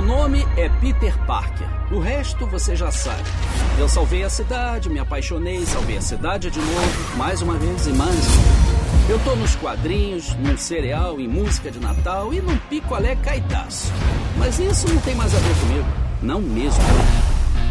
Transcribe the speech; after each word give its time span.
Meu 0.00 0.16
nome 0.16 0.46
é 0.56 0.66
Peter 0.80 1.14
Parker. 1.26 1.68
O 1.92 2.00
resto 2.00 2.46
você 2.46 2.74
já 2.74 2.90
sabe. 2.90 3.22
Eu 3.78 3.86
salvei 3.86 4.24
a 4.24 4.30
cidade, 4.30 4.88
me 4.88 4.98
apaixonei, 4.98 5.66
salvei 5.66 5.98
a 5.98 6.00
cidade 6.00 6.50
de 6.50 6.58
novo, 6.58 7.16
mais 7.18 7.42
uma 7.42 7.58
vez 7.58 7.86
e 7.86 7.92
mais 7.92 8.14
uma. 8.14 9.10
Eu 9.10 9.18
tô 9.18 9.36
nos 9.36 9.54
quadrinhos, 9.56 10.34
num 10.36 10.56
cereal, 10.56 11.20
em 11.20 11.28
música 11.28 11.70
de 11.70 11.78
Natal 11.78 12.32
e 12.32 12.40
num 12.40 12.56
picolé 12.56 13.14
caetaço. 13.16 13.92
Mas 14.38 14.58
isso 14.58 14.88
não 14.88 15.02
tem 15.02 15.14
mais 15.14 15.34
a 15.34 15.38
ver 15.38 15.54
comigo. 15.60 15.86
Não 16.22 16.40
mesmo. 16.40 16.82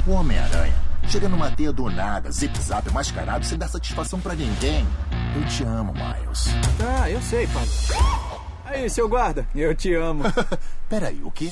O 0.05 0.11
Homem-Aranha 0.11 0.75
chega 1.07 1.27
numa 1.27 1.49
teia 1.49 1.73
do 1.73 1.89
nada, 1.89 2.31
zip-zap 2.31 2.93
mascarado, 2.93 3.43
sem 3.43 3.57
dar 3.57 3.69
satisfação 3.69 4.19
pra 4.19 4.35
ninguém. 4.35 4.85
Eu 5.35 5.45
te 5.47 5.63
amo, 5.63 5.93
Miles. 5.93 6.49
Ah, 6.79 7.09
eu 7.09 7.23
sei, 7.23 7.47
pai. 7.47 7.65
Aí, 8.65 8.87
seu 8.87 9.09
guarda, 9.09 9.47
eu 9.55 9.73
te 9.73 9.95
amo. 9.95 10.25
Peraí, 10.87 11.19
o 11.23 11.31
quê? 11.31 11.51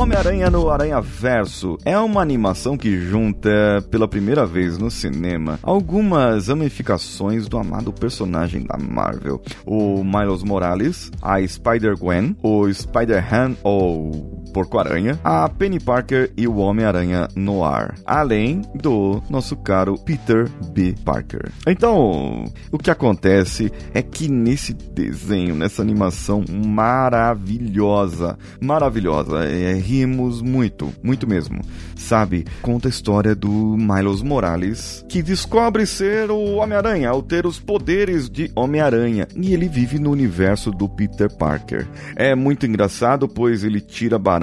Homem-Aranha 0.00 0.48
no 0.48 0.70
Aranha 0.70 0.98
Verso 0.98 1.76
é 1.84 1.98
uma 1.98 2.22
animação 2.22 2.74
que 2.74 2.98
junta, 2.98 3.50
pela 3.90 4.08
primeira 4.08 4.46
vez 4.46 4.78
no 4.78 4.90
cinema, 4.90 5.58
algumas 5.62 6.48
ramificações 6.48 7.46
do 7.46 7.58
amado 7.58 7.92
personagem 7.92 8.62
da 8.62 8.78
Marvel. 8.78 9.42
O 9.66 10.02
Miles 10.02 10.42
Morales, 10.42 11.12
a 11.20 11.46
Spider-Gwen, 11.46 12.34
o 12.42 12.72
Spider-Han 12.72 13.56
ou 13.62 14.39
Porco-Aranha, 14.50 15.18
a 15.22 15.48
Penny 15.48 15.78
Parker 15.78 16.30
e 16.36 16.46
o 16.46 16.56
Homem-Aranha 16.56 17.28
no 17.36 17.64
ar, 17.64 17.94
além 18.04 18.62
do 18.74 19.22
nosso 19.30 19.56
caro 19.56 19.96
Peter 19.98 20.48
B. 20.72 20.94
Parker. 21.04 21.50
Então, 21.66 22.44
o 22.72 22.78
que 22.78 22.90
acontece 22.90 23.72
é 23.94 24.02
que 24.02 24.28
nesse 24.28 24.74
desenho, 24.74 25.54
nessa 25.54 25.82
animação 25.82 26.44
maravilhosa, 26.48 28.36
maravilhosa, 28.60 29.44
é, 29.44 29.72
rimos 29.74 30.42
muito, 30.42 30.92
muito 31.02 31.28
mesmo. 31.28 31.60
Sabe? 31.96 32.44
Conta 32.62 32.88
a 32.88 32.90
história 32.90 33.34
do 33.34 33.76
Miles 33.76 34.22
Morales, 34.22 35.04
que 35.08 35.22
descobre 35.22 35.86
ser 35.86 36.30
o 36.30 36.56
Homem-Aranha 36.56 37.10
ao 37.10 37.22
ter 37.22 37.46
os 37.46 37.58
poderes 37.58 38.28
de 38.28 38.50
Homem-Aranha, 38.56 39.28
e 39.36 39.52
ele 39.52 39.68
vive 39.68 39.98
no 39.98 40.10
universo 40.10 40.70
do 40.70 40.88
Peter 40.88 41.30
Parker. 41.30 41.86
É 42.16 42.34
muito 42.34 42.66
engraçado, 42.66 43.28
pois 43.28 43.62
ele 43.62 43.80
tira 43.80 44.18
barato 44.18 44.39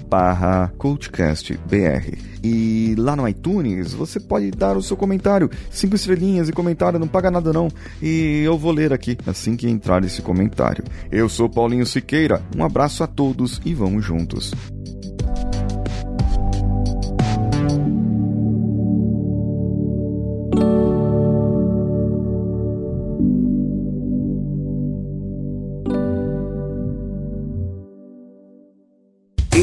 barra 0.10 0.72
CoachCastBR. 0.78 2.18
E 2.42 2.96
lá 2.98 3.16
no 3.16 3.28
iTunes 3.28 3.94
você 3.94 4.22
pode 4.22 4.52
dar 4.52 4.78
o 4.78 4.82
seu 4.82 4.96
comentário, 4.96 5.50
cinco 5.70 5.96
estrelinhas 5.96 6.48
e 6.48 6.54
comentário, 6.54 6.98
não 6.98 7.08
paga 7.08 7.30
nada 7.30 7.52
não. 7.52 7.68
E 8.02 8.42
eu 8.46 8.58
vou 8.58 8.72
ler 8.72 8.94
aqui 8.94 9.18
assim 9.28 9.58
que 9.58 9.68
entrar 9.68 10.04
esse 10.06 10.22
comentário. 10.22 10.86
Eu 11.12 11.28
sou 11.28 11.50
Paulinho 11.50 11.86
Siqueira, 11.86 12.42
um 12.56 12.64
abraço 12.64 13.04
a 13.04 13.08
todos 13.08 13.62
e 13.66 13.74
vamos 13.74 14.06
juntos. 14.06 14.54